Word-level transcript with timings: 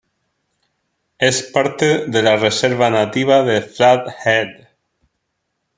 Es 1.19 1.43
parte 1.43 2.07
de 2.07 2.23
la 2.23 2.35
Reserva 2.35 2.89
nativa 2.89 3.43
de 3.43 3.61
Flathead. 3.61 4.67